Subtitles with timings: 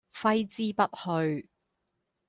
[0.11, 1.47] 揮之不去